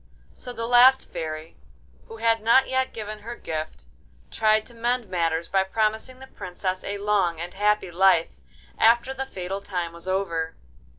So 0.33 0.51
the 0.51 0.65
last 0.65 1.11
Fairy, 1.13 1.57
who 2.07 2.17
had 2.17 2.41
not 2.41 2.67
yet 2.67 2.91
given 2.91 3.19
her 3.19 3.35
gift, 3.35 3.85
tried 4.31 4.65
to 4.65 4.73
mend 4.73 5.07
matters 5.09 5.47
by 5.47 5.61
promising 5.63 6.17
the 6.17 6.25
Princess 6.25 6.83
a 6.83 6.97
long 6.97 7.39
and 7.39 7.53
happy 7.53 7.91
life 7.91 8.33
after 8.79 9.13
the 9.13 9.27
fatal 9.27 9.61
time 9.61 9.93
was 9.93 10.07
over. 10.07 10.55